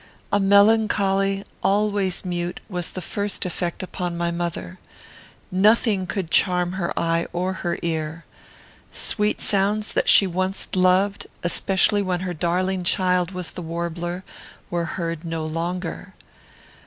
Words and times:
"A 0.31 0.39
melancholy, 0.39 1.43
always 1.61 2.25
mute, 2.25 2.59
was 2.67 2.89
the 2.89 3.03
first 3.03 3.45
effect 3.45 3.83
upon 3.83 4.17
my 4.17 4.31
mother. 4.31 4.79
Nothing 5.51 6.07
could 6.07 6.31
charm 6.31 6.71
her 6.71 6.91
eye, 6.99 7.27
or 7.33 7.53
her 7.61 7.77
ear. 7.83 8.25
Sweet 8.91 9.41
sounds 9.41 9.93
that 9.93 10.09
she 10.09 10.25
once 10.25 10.67
loved, 10.75 11.25
and 11.25 11.31
especially 11.43 12.01
when 12.01 12.21
her 12.21 12.33
darling 12.33 12.83
child 12.83 13.29
was 13.29 13.51
the 13.51 13.61
warbler, 13.61 14.23
were 14.71 14.85
heard 14.85 15.23
no 15.23 15.45
longer. 15.45 16.15